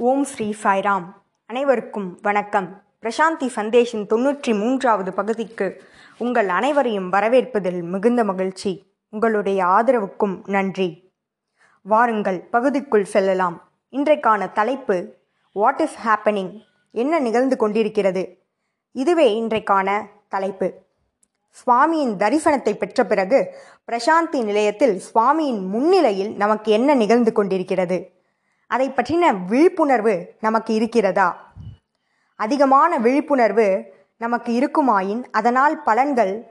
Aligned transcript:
ஓம் 0.00 0.24
ஸ்ரீ 0.24 0.54
சாய்ராம். 0.62 1.04
அனைவருக்கும் 1.46 2.18
வணக்கம். 2.22 2.82
பிரசாந்தி 3.02 3.46
சந்தேஷின் 3.56 4.04
தொன்னூற்றி 4.10 4.58
மூன்றாவது 4.58 5.12
பகுதிக்கு 5.12 5.82
உங்கள் 6.18 6.48
அனைவரையும் 6.48 7.12
வரவேற்பதில் 7.12 7.82
மிகுந்த 7.82 8.24
மகிழ்ச்சி. 8.24 8.92
உங்களுடைய 9.08 9.64
ஆதரவுக்கும் 9.64 10.40
நன்றி. 10.46 11.10
வாருங்கள் 11.82 12.40
பகுதிக்குள் 12.40 13.04
செல்லலாம். 13.04 13.70
இன்றைக்கான 13.90 14.52
தலைப்பு 14.52 15.14
வாட் 15.52 15.80
இஸ் 15.80 15.96
ஹேப்பனிங் 16.06 16.62
என்ன 16.92 17.18
நிகழ்ந்து 17.18 17.56
கொண்டிருக்கிறது? 17.56 18.38
இதுவே 18.92 19.40
இன்றைக்கான 19.40 20.04
தலைப்பு. 20.28 20.74
சுவாமியின் 21.50 22.14
தரிசனத்தை 22.16 22.74
பெற்ற 22.74 23.04
பிறகு 23.04 23.54
பிரசாந்தி 23.88 24.44
நிலையத்தில் 24.44 25.00
சுவாமியின் 25.14 25.66
முன்னிலையில் 25.66 26.36
நமக்கு 26.36 26.72
என்ன 26.72 26.94
நிகழ்ந்து 26.94 27.32
கொண்டிருக்கிறது? 27.32 28.16
அதை 28.70 28.88
பற்றின 28.88 29.44
விழிப்புணர்வு 29.46 30.36
நமக்கு 30.40 30.74
இருக்கிறதா? 30.74 31.52
அதிகமான 32.34 32.98
விழிப்புணர்வு 32.98 33.92
நமக்கு 34.16 34.52
இருக்குமாயின் 34.52 35.30
அதனால் 35.30 35.82
பலன்கள் 35.86 36.42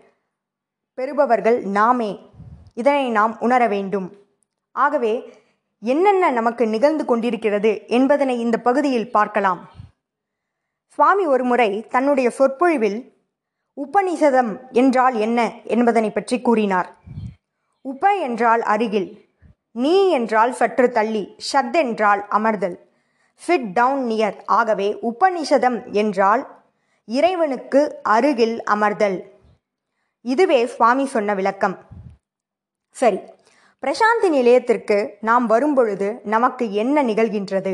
பெறுபவர்கள் 0.93 1.61
நாமே. 1.61 2.11
இதனை 2.73 3.09
நாம் 3.09 3.39
உணர 3.39 3.67
வேண்டும். 3.67 4.07
ஆகவே 4.71 5.33
என்னென்ன 5.79 6.29
நமக்கு 6.31 6.67
நிகழ்ந்து 6.67 7.05
கொண்டிருக்கிறது 7.05 7.71
என்பதனை 7.87 8.39
இந்த 8.39 8.57
பகுதியில் 8.57 9.11
பார்க்கலாம். 9.11 9.69
சுவாமி 10.85 11.25
ஒருமுறை 11.25 11.87
தன்னுடைய 11.87 12.29
சொற்பொழிவில் 12.29 12.99
உபநிஷதம் 13.77 14.51
என்றால் 14.71 15.15
என்ன 15.15 15.39
என்பதனை 15.63 16.11
பற்றி 16.11 16.41
கூறினார். 16.41 16.89
உப 17.81 18.13
என்றால் 18.15 18.61
அருகில் 18.61 19.26
நீ 19.77 20.09
என்றால் 20.09 20.53
சற்று 20.53 20.91
தள்ளி 20.91 21.35
ஷத் 21.51 21.73
என்றால் 21.73 22.25
அமர்தல். 22.31 22.77
ஃபிட் 23.47 23.73
டவுன் 23.73 24.05
நியர் 24.05 24.37
ஆகவே 24.45 24.97
உபநிஷதம் 25.01 25.91
என்றால் 25.91 26.43
இறைவனுக்கு 27.05 28.01
அருகில் 28.03 28.63
அமர்தல். 28.63 29.17
இதுவே 30.21 30.65
சுவாமி 30.65 31.05
சொன்ன 31.05 31.33
விளக்கம். 31.33 31.77
சரி 32.89 33.19
பிரசாந்தி 33.83 34.29
நிலையத்திற்கு 34.29 35.17
நாம் 35.21 35.45
வரும்பொழுது 35.45 36.19
நமக்கு 36.23 36.73
என்ன 36.73 37.03
நிகழ்கின்றது? 37.03 37.73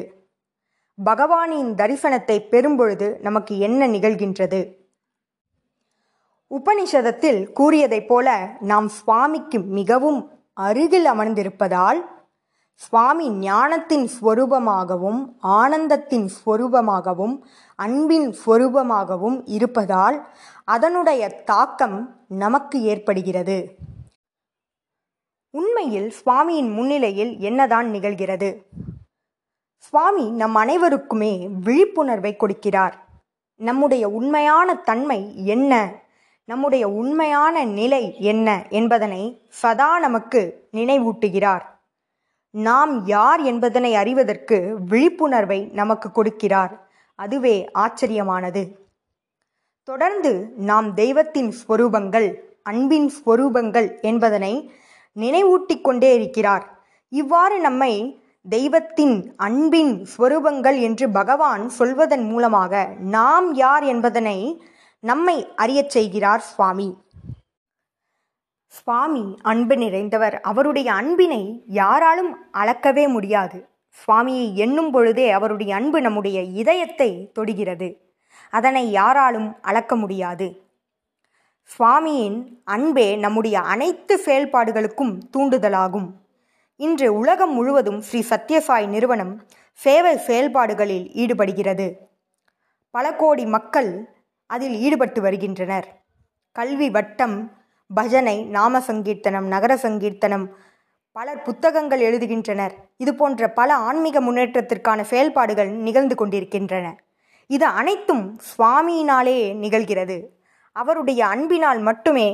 பகவானின் 1.06 1.72
தரிசனத்தை 1.76 2.40
பெறும்பொழுது 2.50 3.20
நமக்கு 3.20 3.60
என்ன 3.60 3.88
நிகழ்கின்றது? 3.88 4.62
உபனிஷதத்தில் 6.52 7.52
கூறியதைப் 7.54 8.08
போல 8.08 8.56
நாம் 8.60 8.88
சுவாமிக்கு 8.88 9.60
மிகவும் 9.60 10.33
அருகில் 10.54 11.06
அமர்ந்திருப்பதால் 11.06 12.00
சுவாமி 12.74 13.30
ஞானத்தின் 13.30 14.10
ஸ்வரூபமாகவும் 14.22 15.34
ஆனந்தத்தின் 15.44 16.28
ஸ்வரூபமாகவும் 16.46 17.42
அன்பின் 17.76 18.36
ஸ்வரூபமாகவும் 18.46 19.42
இருப்பதால் 19.46 20.28
அதனுடைய 20.64 21.30
தாக்கம் 21.30 22.26
நமக்கு 22.28 22.82
ஏற்படுகிறது. 22.82 23.76
உண்மையில் 25.50 26.14
சுவாமியின் 26.26 26.74
முன்னிலையில் 26.74 27.38
என்னதான் 27.38 27.88
நிகழ்கிறது? 27.94 28.64
சுவாமி 29.78 30.32
நம் 30.32 30.56
அனைவருக்குமே 30.56 31.48
விழிப்புணர்வை 31.64 32.36
கொடுக்கிறார். 32.40 32.94
நம்முடைய 33.56 34.10
உண்மையான 34.10 34.76
தன்மை 34.76 35.46
என்ன? 35.46 36.03
நம்முடைய 36.46 36.90
உண்மையான 36.90 37.64
நிலை 37.64 38.16
என்ன 38.20 38.66
என்பதனை 38.70 39.42
சதா 39.50 40.00
நமக்கு 40.00 40.70
நினைவூட்டுகிறார். 40.74 41.62
நாம் 42.50 43.06
யார் 43.06 43.42
என்பதனை 43.42 43.96
அறிவதற்கு 43.96 44.78
விழிப்புணர்வை 44.90 45.70
நமக்கு 45.74 46.10
கொடுக்கிறார். 46.10 46.80
அதுவே 47.16 47.70
ஆச்சரியமானது. 47.74 48.64
தொடர்ந்து 49.84 50.54
நாம் 50.56 50.94
தெய்வத்தின் 50.94 51.54
ஸ்வரூபங்கள் 51.62 52.34
அன்பின் 52.64 53.12
ஸ்வரூபங்கள் 53.18 54.02
என்பதனை 54.02 54.72
நினைவூட்டிக் 55.16 55.82
கொண்டே 55.82 56.14
இருக்கிறார். 56.14 56.86
இவ்வாறு 57.10 57.60
நம்மை 57.60 58.22
தெய்வத்தின் 58.50 59.34
அன்பின் 59.38 60.08
ஸ்வரூபங்கள் 60.18 60.80
என்று 60.80 61.10
பகவான் 61.10 61.70
சொல்வதன் 61.70 62.26
மூலமாக 62.26 62.90
நாம் 63.00 63.54
யார் 63.54 63.84
என்பதனை 63.84 64.64
நம்மை 65.04 65.54
அறியச் 65.56 65.90
செய்கிறார் 65.90 66.40
சுவாமி. 66.40 66.98
சுவாமி 68.68 69.38
அன்பு 69.42 69.76
நிறைந்தவர். 69.76 70.40
அவருடைய 70.40 70.94
அன்பினை 70.94 71.64
யாராலும் 71.66 72.38
அளக்கவே 72.54 73.08
முடியாது. 73.08 73.68
சுவாமியை 73.92 74.54
எண்ணும் 74.54 74.92
பொழுதே 74.92 75.32
அவருடைய 75.32 75.76
அன்பு 75.76 76.02
நம்முடைய 76.02 76.42
இதயத்தை 76.42 77.32
தொடுகிறது. 77.32 78.14
அதனை 78.50 78.92
யாராலும் 78.92 79.62
அளக்க 79.62 79.96
முடியாது. 79.96 80.62
சுவாமியின் 81.64 82.62
அன்பே 82.64 83.16
நம்முடைய 83.16 83.60
அனைத்து 83.60 84.22
செயல்பாடுகளுக்கும் 84.26 85.20
தூண்டுதலாகும். 85.38 86.10
இன்று 86.76 87.14
உலகம் 87.14 87.54
முழுவதும் 87.54 88.02
ஸ்ரீ 88.02 88.24
சத்யசாய் 88.30 88.88
நிறுவனம் 88.88 89.44
சேவை 89.72 90.18
செயல்பாடுகளில் 90.18 91.12
ஈடுபடுகிறது. 91.14 91.94
பல 92.92 93.14
கோடி 93.14 93.46
மக்கள் 93.46 94.13
அதில் 94.54 94.76
ஈடுபட்டு 94.86 95.20
வருகின்றனர். 95.22 95.88
கல்வி 96.56 96.88
வட்டம் 96.90 97.36
பஜனை 97.90 98.38
நாம 98.56 98.80
சங்கீர்த்தனம் 98.88 99.48
நகர 99.54 99.74
சங்கீர்த்தனம் 99.76 100.46
பலர் 101.16 101.42
புத்தகங்கள் 101.48 102.02
எழுதுகின்றனர். 102.08 102.74
இது 102.98 103.12
போன்ற 103.16 103.50
பல 103.60 103.70
ஆன்மீக 103.88 104.18
முன்னேற்றத்திற்கான 104.22 105.02
செயல்பாடுகள் 105.12 105.72
நிகழ்ந்து 105.88 106.16
கொண்டிருக்கின்றன. 106.16 106.88
இது 107.50 107.66
அனைத்தும் 107.80 108.24
சுவாமியினாலே 108.50 109.38
நிகழ்கிறது. 109.64 110.18
அவருடைய 110.76 111.22
அன்பினால் 111.34 111.82
மட்டுமே 111.90 112.28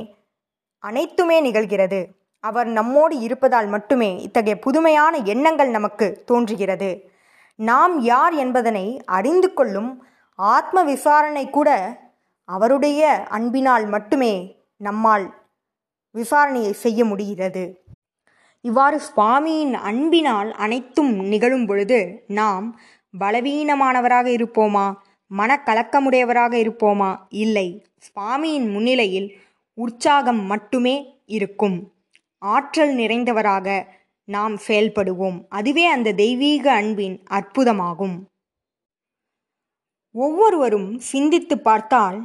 அனைத்துமே 0.84 1.38
நிகழ்கிறது. 1.46 2.00
அவர் 2.44 2.68
நம்மோடு 2.78 3.14
இருப்பதால் 3.26 3.68
மட்டுமே 3.74 4.10
இத்தகைய 4.26 4.54
புதுமையான 4.58 5.14
எண்ணங்கள் 5.32 5.70
நமக்கு 5.70 6.06
தோன்றுகிறது. 6.26 6.90
நாம் 7.58 7.94
யார் 8.12 8.34
என்பதனை 8.44 8.86
அறிந்து 9.18 9.48
கொள்ளும் 9.58 9.90
ஆத்ம 10.38 10.82
விசாரணை 10.82 11.44
கூட 11.56 11.70
அவருடைய 12.50 13.26
அன்பினால் 13.28 13.86
மட்டுமே 13.86 14.32
நம்மால் 14.76 15.26
விசாரணையை 16.14 16.70
செய்ய 16.70 17.04
முடிகிறது. 17.04 17.84
இவ்வாறு 18.60 19.00
சுவாமியின் 19.16 19.72
அன்பினால் 19.72 20.52
அனைத்தும் 20.52 21.12
நிகழும் 21.24 21.66
பொழுது 21.66 22.24
நாம் 22.26 22.80
பலவீனமானவராக 23.18 24.26
இருப்போமா? 24.30 24.86
மனக்கலக்கமுடையவராக 25.30 26.54
இருப்போமா? 26.56 27.10
இல்லை. 27.28 27.68
சுவாமியின் 27.98 28.72
முன்னிலையில் 28.72 29.28
உற்சாகம் 29.74 30.42
மட்டுமே 30.44 30.96
இருக்கும். 31.26 31.92
ஆற்றல் 32.38 32.94
நிறைந்தவராக 32.96 33.86
நாம் 34.24 34.56
செயல்படுவோம். 34.68 35.38
அதுவே 35.48 35.86
அந்த 35.86 36.12
தெய்வீக 36.12 36.72
அன்பின் 36.72 37.16
அற்புதமாகும். 37.30 38.16
ஒவ்வொருவரும் 40.12 40.98
சிந்தித்து 40.98 41.58
பார்த்தால் 41.58 42.18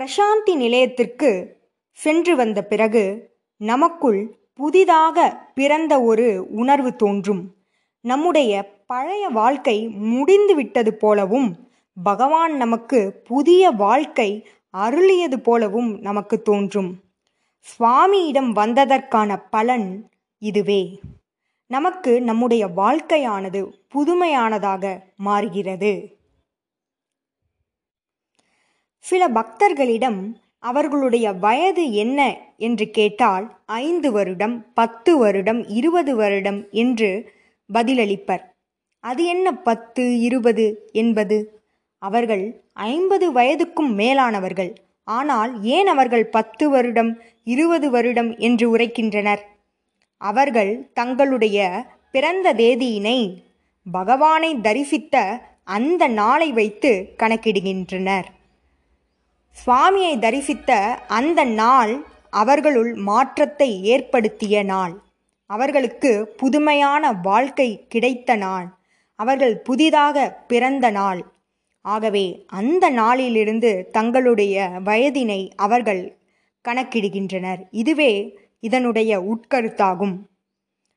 பிரசாந்தி 0.00 0.54
நிலையத்திற்கு 0.54 1.56
சென்று 1.92 2.36
வந்த 2.36 2.64
பிறகு 2.64 3.34
நமக்குள் 3.56 4.38
புதிதாக 4.54 5.36
பிறந்த 5.54 6.02
ஒரு 6.02 6.46
உணர்வு 6.50 6.96
தோன்றும். 6.96 7.54
நம்முடைய 8.00 8.82
பழைய 8.86 9.28
வாழ்க்கை 9.28 9.88
முடிந்து 9.88 10.54
விட்டது 10.54 10.94
போலவும் 10.94 11.70
பகவான் 12.02 12.56
நமக்கு 12.56 13.22
புதிய 13.24 13.70
வாழ்க்கை 13.70 14.48
அருளியது 14.76 15.36
போலவும் 15.36 16.00
நமக்கு 16.00 16.42
தோன்றும். 16.42 17.00
சுவாமியிடம் 17.60 18.52
வந்ததற்கான 18.52 19.42
பலன் 19.50 20.08
இதுவே. 20.38 21.00
நமக்கு 21.66 22.22
நம்முடைய 22.22 22.66
வாழ்க்கையானது 22.66 23.72
புதுமையானதாக 23.88 25.02
மாறுகிறது. 25.16 26.15
சில 29.08 29.22
பக்தர்களிடம் 29.28 30.20
அவர்களுடைய 30.62 31.26
வயது 31.44 31.84
என்ன 31.94 32.20
என்று 32.66 32.86
கேட்டால் 32.90 33.44
ஐந்து 33.80 34.08
வருடம் 34.12 34.54
பத்து 34.74 35.12
வருடம் 35.18 35.60
இருபது 35.78 36.12
வருடம் 36.16 36.60
என்று 36.82 37.10
பதிலளிப்பர். 37.70 38.42
அது 39.04 39.22
என்ன 39.24 39.46
பத்து 39.68 40.04
இருபது 40.20 40.64
என்பது? 40.92 41.38
அவர்கள் 42.02 42.44
ஐம்பது 42.88 43.26
வயதுக்கும் 43.32 43.92
மேலானவர்கள். 44.00 44.72
ஆனால் 45.08 45.52
ஏன் 45.76 45.86
அவர்கள் 45.86 46.26
பத்து 46.28 46.64
வருடம் 46.70 47.12
இருபது 47.44 47.88
வருடம் 47.90 48.30
என்று 48.38 48.66
உரைக்கின்றனர்? 48.76 49.42
அவர்கள் 50.20 50.72
தங்களுடைய 50.94 51.58
பிறந்த 52.14 52.54
தேதியினை 52.54 53.18
பகவானை 53.86 54.50
தரிசித்த 54.66 55.16
அந்த 55.76 56.02
நாளை 56.20 56.48
வைத்து 56.52 56.90
கணக்கிடுகின்றனர். 57.22 58.26
சுவாமியை 59.64 60.14
தரிசித்த 60.18 60.70
அந்த 61.08 61.44
நாள் 61.44 62.06
அவர்களுள் 62.30 62.94
மாற்றத்தை 62.94 63.84
ஏற்படுத்திய 63.84 64.62
நாள். 64.62 64.94
அவர்களுக்கு 65.50 66.34
புதுமையான 66.36 67.12
வாழ்க்கை 67.12 67.86
கிடைத்த 67.88 68.36
நாள். 68.36 68.66
அவர்கள் 69.14 69.54
புதிதாக 69.58 70.44
பிறந்த 70.46 70.90
நாள். 70.90 71.20
ஆகவே 71.84 72.44
அந்த 72.46 72.90
நாளிலிருந்து 72.90 73.88
தங்களுடைய 73.92 74.68
வயதினை 74.84 75.40
அவர்கள் 75.56 76.16
கணக்கிடுகின்றனர். 76.64 77.60
இதுவே 77.70 78.12
இதனுடைய 78.60 79.20
உட்கருத்தாகும். 79.20 80.16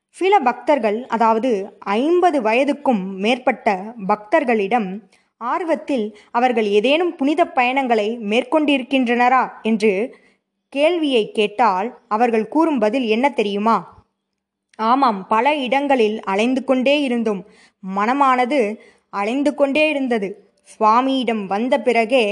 சில 0.08 0.38
பக்தர்கள் 0.38 1.06
அதாவது 1.06 1.50
ஐம்பது 1.78 2.42
வயதுக்கும் 2.42 3.04
மேற்பட்ட 3.16 3.94
பக்தர்களிடம் 4.08 4.88
ஆர்வத்தில் 5.40 6.16
அவர்கள் 6.30 6.66
ஏதேனும் 6.66 7.16
புனித 7.16 7.42
பயணங்களை 7.48 8.18
மேற்கொண்டிருக்கின்றனரா 8.30 9.44
என்று 9.62 9.92
கேள்வியை 10.68 11.32
கேட்டால் 11.32 11.88
அவர்கள் 12.08 12.48
கூறும் 12.48 12.78
பதில் 12.78 13.06
என்ன 13.06 13.26
தெரியுமா? 13.30 13.76
ஆமாம் 14.78 15.26
பல 15.26 15.54
இடங்களில் 15.56 16.20
அலைந்து 16.22 16.64
கொண்டே 16.64 17.02
இருந்தோம் 17.02 17.42
மனமானது 17.96 18.60
அலைந்து 19.10 19.54
கொண்டே 19.54 19.88
இருந்தது. 19.88 20.28
சுவாமியிடம் 20.72 21.46
வந்த 21.46 21.74
பிறகே 21.80 22.24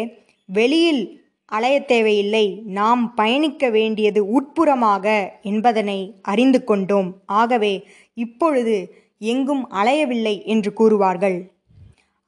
வெளியில் 0.48 1.02
அலைய 1.44 1.76
தேவையில்லை 1.82 2.46
நாம் 2.64 3.14
பயணிக்க 3.14 3.70
வேண்டியது 3.70 4.20
உட்புறமாக 4.36 5.06
என்பதனை 5.42 5.98
அறிந்து 6.22 6.64
கொண்டோம். 6.64 7.08
ஆகவே 7.26 7.74
இப்பொழுது 8.14 8.76
எங்கும் 9.18 9.70
அலையவில்லை 9.70 10.44
என்று 10.44 10.72
கூறுவார்கள். 10.72 11.38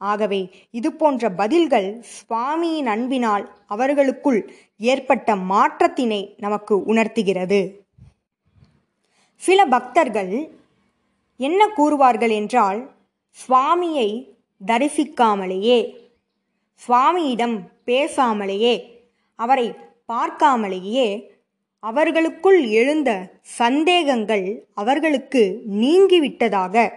ஆகவே 0.01 0.51
இது 0.71 0.93
போன்ற 0.93 1.31
பதில்கள் 1.31 2.05
சுவாமியின் 2.17 2.87
அன்பினால் 2.87 3.55
அவர்களுக்குள் 3.67 4.53
ஏற்பட்ட 4.77 5.37
மாற்றத்தினை 5.37 6.35
நமக்கு 6.37 6.85
உணர்த்துகிறது. 6.85 7.85
சில 9.37 9.65
பக்தர்கள் 9.65 10.51
என்ன 11.37 11.69
கூறுவார்கள் 11.77 12.31
என்றால் 12.31 12.95
சுவாமியை 13.39 14.37
தரிசிக்காமலேயே 14.67 15.95
சுவாமியிடம் 16.89 17.59
பேசாமலேயே 17.87 18.75
அவரை 19.35 19.75
பார்க்காமலேயே 20.13 21.29
அவர்களுக்குள் 21.81 22.65
எழுந்த 22.65 23.11
சந்தேகங்கள் 23.43 24.67
அவர்களுக்கு 24.75 25.63
நீங்கிவிட்டதாக 25.81 26.91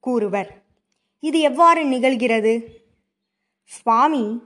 கூறுவர். 0.00 0.59
இது 1.20 1.40
எவ்வாறு 1.40 1.84
நிகழ்கிறது? 1.84 2.64
சுவாமி 3.64 4.42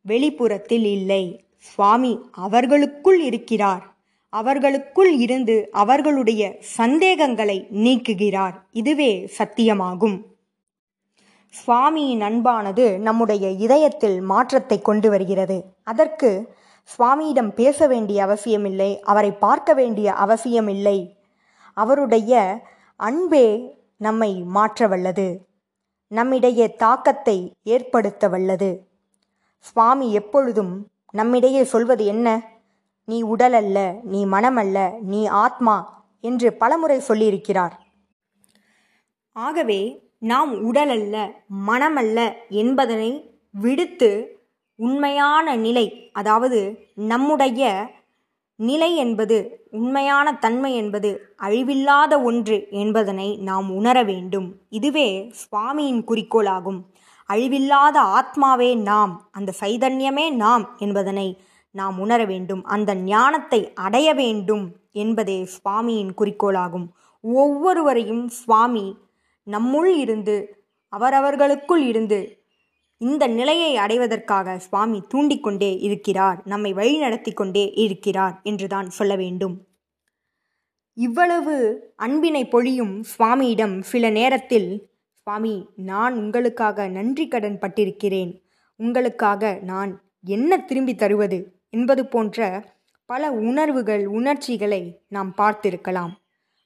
வெளிப்புறத்தில் 0.00 0.84
இல்லை. 0.84 1.44
சுவாமி 1.58 2.20
அவர்களுக்குள் 2.32 3.20
இருக்கிறார். 3.20 3.96
அவர்களுக்குள் 4.28 5.12
இருந்து 5.16 5.68
அவர்களுடைய 5.72 6.56
சந்தேகங்களை 6.60 7.66
நீக்குகிறார். 7.70 8.54
இதுவே 8.70 9.30
சத்தியமாகும். 9.38 10.22
சுவாமியின் 11.50 12.22
அன்பானது 12.22 12.98
நம்முடைய 12.98 13.50
இதயத்தில் 13.50 14.20
மாற்றத்தை 14.20 14.80
கொண்டு 14.80 15.10
வருகிறது. 15.10 15.64
அதற்கு 15.84 16.54
சுவாமியிடம் 16.98 17.48
பேச 17.48 17.86
வேண்டிய 17.86 18.22
அவசியமில்லை. 18.22 19.00
அவரை 19.00 19.32
பார்க்க 19.32 19.74
வேண்டிய 19.74 20.12
அவசியமில்லை. 20.12 21.16
அவருடைய 21.74 22.62
அன்பே 22.96 23.76
நம்மை 23.96 24.42
மாற்றவல்லது. 24.54 25.36
நம்மிடையே 26.10 26.66
தாக்கத்தை 26.74 27.38
ஏற்படுத்த 27.62 28.28
வல்லது. 28.28 28.70
சுவாமி 29.58 30.12
எப்பொழுதும் 30.12 30.74
நம்மிடையே 31.10 31.64
சொல்வது 31.64 32.04
என்ன? 32.06 32.28
நீ 33.08 33.22
உடல் 33.22 33.52
அல்ல 33.52 33.78
நீ 34.04 34.20
மனமல்ல 34.26 34.78
நீ 35.02 35.26
ஆத்மா 35.26 35.76
என்று 36.20 36.48
பலமுறை 36.52 36.98
சொல்லியிருக்கிறார். 37.08 37.74
ஆகவே 39.36 39.80
நாம் 40.18 40.52
உடல் 40.62 40.88
அல்ல 40.88 41.16
மனமல்ல 41.66 42.18
என்பதனை 42.48 43.10
விடுத்து 43.54 44.10
உண்மையான 44.78 45.56
நிலை 45.56 46.10
அதாவது 46.12 46.60
நம்முடைய 46.94 47.62
நிலை 48.58 48.96
என்பது 48.96 49.36
உண்மையான 49.78 50.34
தன்மை 50.34 50.70
என்பது 50.74 51.10
அழிவில்லாத 51.42 52.22
ஒன்று 52.22 52.56
என்பதனை 52.70 53.28
நாம் 53.36 53.68
உணர 53.74 53.96
வேண்டும். 54.02 54.48
இதுவே 54.68 55.08
சுவாமியின் 55.42 56.02
குறிக்கோளாகும். 56.06 56.80
அழிவில்லாத 57.28 57.96
ஆத்மாவே 58.18 58.70
நாம் 58.82 59.12
அந்த 59.32 59.52
சைதன்யமே 59.60 60.26
நாம் 60.34 60.64
என்பதனை 60.78 61.28
நாம் 61.74 61.96
உணர 61.98 62.20
வேண்டும். 62.24 62.62
அந்த 62.64 62.90
ஞானத்தை 62.94 63.60
அடைய 63.74 64.08
வேண்டும் 64.14 64.64
என்பதே 64.92 65.38
சுவாமியின் 65.54 66.12
குறிக்கோளாகும். 66.18 66.86
ஒவ்வொருவரையும் 67.24 68.24
சுவாமி 68.28 68.86
நம்முள் 69.46 69.92
இருந்து 70.04 70.36
அவரவர்களுக்குள் 70.92 71.82
இருந்து 71.86 72.18
இந்த 72.98 73.26
நிலையை 73.26 73.76
அடைவதற்காக 73.76 74.58
சுவாமி 74.58 75.02
தூண்டிக்கொண்டே 75.14 75.78
இருக்கிறார் 75.78 76.42
நம்மை 76.44 76.74
வழிநடத்தி 76.74 77.34
கொண்டே 77.34 77.70
இருக்கிறார் 77.70 78.40
என்றுதான் 78.42 78.90
சொல்ல 78.90 79.16
வேண்டும். 79.16 79.66
இவ்வளவு 80.92 81.54
அன்பினை 81.96 82.48
பொழியும் 82.48 83.02
சுவாமியிடம் 83.02 83.80
சில 83.80 84.10
நேரத்தில் 84.10 84.90
சுவாமி 85.12 85.68
நான் 85.76 86.14
உங்களுக்காக 86.14 86.88
நன்றி 86.88 87.28
கடன் 87.28 87.58
பட்டிருக்கிறேன். 87.58 88.42
உங்களுக்காக 88.76 89.58
நான் 89.62 90.02
என்ன 90.20 90.58
திரும்பி 90.58 90.94
தருவது 90.94 91.58
என்பது 91.70 92.06
போன்ற 92.06 92.64
பல 93.06 93.30
உணர்வுகள் 93.30 94.06
உணர்ச்சிகளை 94.06 95.02
நாம் 95.08 95.34
பார்த்திருக்கலாம். 95.36 96.10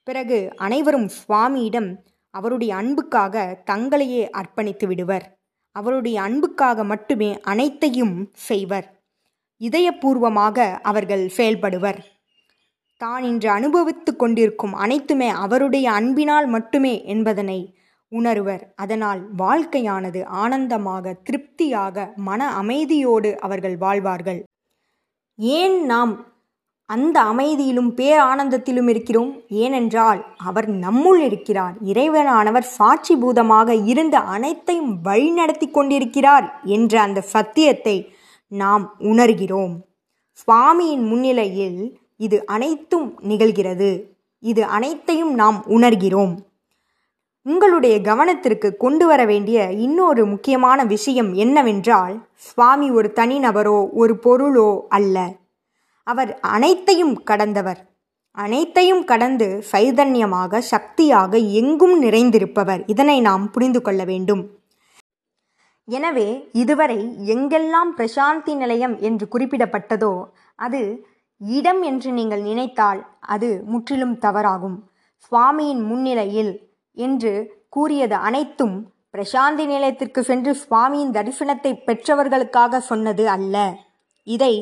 பிறகு 0.03 0.53
அனைவரும் 0.56 1.09
சுவாமியிடம் 1.09 1.97
அவருடைய 2.31 2.77
அன்புக்காக 2.77 3.62
தங்களையே 3.67 4.31
அர்ப்பணித்து 4.31 4.87
விடுவர். 4.87 5.40
அவருடைய 5.72 6.22
அன்புக்காக 6.22 6.84
மட்டுமே 6.84 7.40
அனைத்தையும் 7.40 8.31
செய்வர். 8.32 9.02
இதயபூர்வமாக 9.61 10.78
அவர்கள் 10.82 11.31
செயல்படுவர். 11.37 11.99
தான் 12.96 13.22
இன்று 13.22 13.50
அனுபவித்து 13.50 14.17
கொண்டிருக்கும் 14.17 14.72
அனைத்துமே 14.72 15.28
அவருடைய 15.28 15.90
அன்பினால் 15.90 16.46
மட்டுமே 16.46 17.05
என்பதனை 17.05 17.78
உணர்வர். 18.08 18.72
அதனால் 18.76 19.20
வாழ்க்கையானது 19.38 20.25
ஆனந்தமாக 20.25 21.12
திருப்தியாக 21.12 22.12
மன 22.17 22.62
அமைதியோடு 22.62 23.34
அவர்கள் 23.37 23.76
வாழ்வார்கள். 23.76 24.44
ஏன் 25.38 25.84
நாம் 25.84 26.30
அந்த 26.95 27.17
அமைதியிலும் 27.23 27.91
பேரானந்தத்திலும் 28.01 28.89
இருக்கிறோம். 28.89 29.33
ஏனென்றால் 29.63 30.21
அவர் 30.49 30.69
நம்முள் 30.85 31.21
இருக்கிறார். 31.29 31.75
இறைவனானவர் 31.85 32.67
சாட்சி 32.79 33.15
பூதமாக 33.17 33.75
இருந்து 33.93 34.19
அனைத்தையும் 34.35 34.93
வழிநடத்தி 35.05 35.67
கொண்டிருக்கிறார் 35.71 36.47
என்ற 36.77 37.01
அந்த 37.01 37.20
சத்தியத்தை 37.35 37.97
நாம் 38.53 38.85
உணர்கிறோம். 39.13 39.75
சுவாமியின் 40.41 41.05
முன்னிலையில் 41.06 41.81
இது 42.17 42.39
அனைத்தும் 42.47 43.09
நிகழ்கிறது. 43.29 43.91
இது 44.43 44.63
அனைத்தையும் 44.77 45.35
நாம் 45.35 45.59
உணர்கிறோம். 45.69 46.35
உங்களுடைய 47.47 47.97
கவனத்திற்கு 48.01 48.69
கொண்டு 48.77 49.05
வர 49.06 49.20
வேண்டிய 49.25 49.59
இன்னொரு 49.87 50.23
முக்கியமான 50.27 50.85
விஷயம் 50.85 51.31
என்னவென்றால் 51.35 52.17
சுவாமி 52.49 52.89
ஒரு 52.91 53.09
தனிநபரோ 53.15 53.79
ஒரு 53.93 54.15
பொருளோ 54.25 54.69
அல்ல. 54.89 55.17
அவர் 56.10 56.31
அனைத்தையும் 56.55 57.14
கடந்தவர். 57.31 57.81
அனைத்தையும் 58.36 59.02
கடந்து 59.10 59.46
சைதன்யமாக 59.72 60.60
சக்தியாக 60.72 61.32
எங்கும் 61.60 61.96
நிறைந்திருப்பவர். 62.05 62.82
இதனை 62.93 63.17
நாம் 63.29 63.44
புரிந்து 63.55 63.81
கொள்ள 63.82 64.02
வேண்டும். 64.10 64.43
எனவே 65.88 66.29
இதுவரை 66.62 66.98
எங்கெல்லாம் 67.34 67.90
பிரசாந்தி 67.98 68.52
நிலையம் 68.62 68.94
என்று 69.08 69.24
குறிப்பிடப்பட்டதோ 69.32 70.12
அது 70.58 70.81
இடம் 71.40 71.82
என்று 71.90 72.10
நீங்கள் 72.19 72.43
நினைத்தால் 72.50 73.00
அது 73.34 73.48
முற்றிலும் 73.72 74.17
தவறாகும். 74.24 74.79
சுவாமியின் 75.24 75.82
முன்னிலையில் 75.90 76.52
என்று 76.96 77.32
கூறியது 77.74 78.17
அனைத்தும் 78.29 78.76
பிரசாந்தி 79.14 79.64
நிலையத்திற்கு 79.72 80.20
சென்று 80.29 80.52
சுவாமியின் 80.62 81.14
தரிசனத்தை 81.17 81.72
பெற்றவர்களுக்காக 81.86 82.81
சொன்னது 82.90 83.24
அல்ல. 83.36 83.56
இதை 84.26 84.55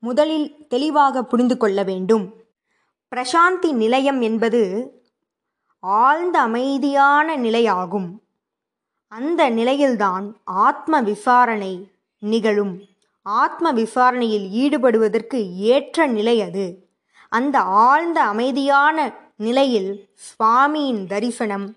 முதலில் 0.00 0.66
தெளிவாக 0.68 1.24
புரிந்து 1.24 1.56
கொள்ள 1.56 1.82
வேண்டும். 1.82 2.34
பிரசாந்தி 3.10 3.72
நிலையம் 3.72 4.20
என்பது 4.20 4.60
ஆழ்ந்த 5.80 6.40
அமைதியான 6.40 7.36
நிலையாகும். 7.36 8.08
அந்த 9.08 9.48
நிலையில்தான் 9.48 10.26
ஆத்ம 10.44 11.00
விசாரணை 11.00 11.90
நிகழும். 12.18 12.80
ஆத்ம 13.22 13.72
விசாரணையில் 13.72 14.46
ஈடுபடுவதற்கு 14.50 15.54
ஏற்ற 15.54 16.06
நிலை 16.06 16.42
அது. 16.42 16.88
அந்த 17.28 17.60
ஆழ்ந்த 17.60 18.22
அமைதியான 18.22 19.14
நிலையில் 19.36 20.08
சுவாமியின் 20.16 21.06
தரிசனம் 21.06 21.74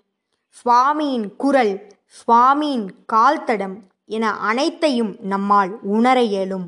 சுவாமியின் 0.64 1.36
குரல் 1.36 1.86
சுவாமியின் 2.08 2.86
கால்தடம் 3.12 3.76
என 4.06 4.32
அனைத்தையும் 4.32 5.16
நம்மால் 5.20 5.78
உணர 5.82 6.22
இயலும். 6.22 6.66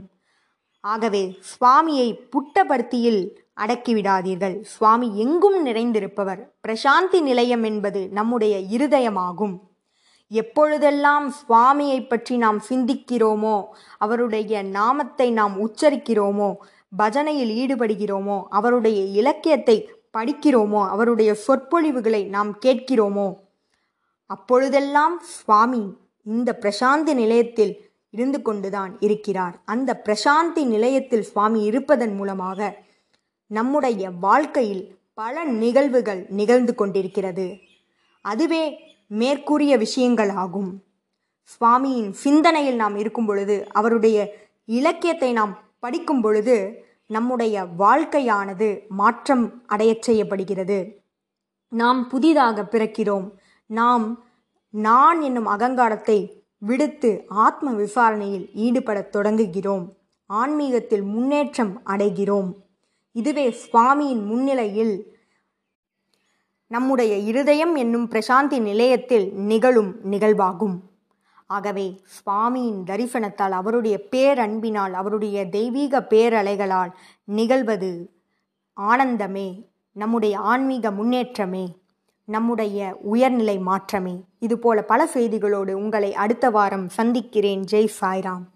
ஆகவே 0.87 1.23
சுவாமியை 1.51 2.09
புட்டபர்த்தியில் 2.33 3.23
அடக்கிவிடாதீர்கள். 3.57 4.57
சுவாமி 4.65 5.07
எங்கும் 5.17 5.59
நிறைந்திருப்பவர். 5.67 6.43
பிரசாந்தி 6.69 7.21
நிலையம் 7.21 7.63
என்பது 7.63 8.01
நம்முடைய 8.09 8.57
இருதயமாகும். 8.77 9.57
எப்பொழுதெல்லாம் 10.31 11.27
சுவாமியை 11.41 11.99
பற்றி 12.07 12.35
நாம் 12.37 12.61
சிந்திக்கிறோமோ 12.69 13.57
அவருடைய 13.97 14.63
நாமத்தை 14.63 15.29
நாம் 15.31 15.55
உச்சரிக்கிறோமோ 15.67 16.51
பஜனையில் 16.93 17.53
ஈடுபடுகிறோமோ 17.55 18.39
அவருடைய 18.49 19.01
இலக்கியத்தை 19.13 19.77
படிக்கிறோமோ 20.19 20.83
அவருடைய 20.89 21.31
சொற்பொழிவுகளை 21.47 22.23
நாம் 22.27 22.53
கேட்கிறோமோ 22.65 23.29
அப்பொழுதெல்லாம் 24.31 25.17
சுவாமி 25.35 25.83
இந்த 26.27 26.51
பிரசாந்தி 26.63 27.13
நிலையத்தில் 27.15 27.73
இருந்து 28.17 28.43
கொண்டுதான் 28.43 28.97
இருக்கிறார். 29.01 29.63
அந்த 29.65 30.03
பிரசாந்தி 30.05 30.65
நிலையத்தில் 30.65 31.23
சுவாமி 31.23 31.63
இருப்பதன் 31.63 32.15
மூலமாக 32.15 32.77
நம்முடைய 33.47 34.11
வாழ்க்கையில் 34.11 34.99
பல 35.15 35.45
நிகழ்வுகள் 35.45 36.27
நிகழ்ந்து 36.29 36.75
கொண்டிருக்கிறது. 36.75 37.59
அதுவே 38.21 38.79
மேற்கூறிய 39.07 39.77
விஷயங்கள் 39.77 40.29
ஆகும். 40.29 40.83
சுவாமியின் 41.45 42.11
சிந்தனையில் 42.11 42.77
நாம் 42.77 42.97
இருக்கும் 42.97 43.27
பொழுது 43.27 43.67
அவருடைய 43.73 44.35
இலக்கியத்தை 44.65 45.33
நாம் 45.33 45.59
படிக்கும் 45.79 46.21
பொழுது 46.21 46.85
நம்முடைய 47.07 47.65
வாழ்க்கையானது 47.79 48.89
மாற்றம் 48.89 49.63
அடையச் 49.67 50.03
செய்யப்படுகிறது. 50.03 50.79
நாம் 51.69 52.09
புதிதாக 52.09 52.63
பிறக்கிறோம். 52.63 53.31
நாம் 53.67 54.25
நான் 54.71 55.21
என்னும் 55.21 55.47
அகங்காரத்தை 55.47 56.36
விடுத்து 56.59 57.25
ஆத்ம 57.29 57.73
விசாரணையில் 57.73 58.51
ஈடுபடத் 58.55 59.17
தொடங்குகிறோம். 59.17 59.89
ஆன்மீகத்தில் 60.27 61.03
முன்னேற்றம் 61.03 61.81
அடைகிறோம். 61.87 62.53
இதுவே 63.13 63.49
சுவாமியின் 63.49 64.25
முன்னிலையில் 64.25 65.15
நம்முடைய 66.67 67.17
இருதயம் 67.17 67.75
என்னும் 67.75 68.11
பிரசாந்தி 68.11 68.61
நிலையத்தில் 68.61 69.33
நிகழும் 69.33 69.97
நிகழ்வாகும். 70.03 70.81
ஆகவே 71.47 72.01
சுவாமியின் 72.05 72.83
தரிசனத்தால் 72.85 73.51
அவருடைய 73.51 74.01
பேரன்பினால் 74.11 74.91
அவருடைய 74.91 75.49
தெய்வீக 75.49 76.07
பேரலைகளால் 76.11 76.93
நிகழ்வது 77.25 78.11
ஆனந்தமே 78.81 79.69
நம்முடைய 79.93 80.39
ஆன்மீக 80.39 80.91
முன்னேற்றமே. 80.91 81.86
நம்முடைய 82.27 82.99
உயர்நிலை 83.03 83.59
மாற்றமே. 83.59 84.15
இதுபோல 84.39 84.83
பல 84.83 85.09
செய்திகளோடு 85.15 85.73
உங்களை 85.73 86.15
அடுத்த 86.15 86.51
வாரம் 86.51 86.89
சந்திக்கிறேன். 86.89 87.65
ஜெய் 87.71 87.89
சாய்ராம். 88.01 88.47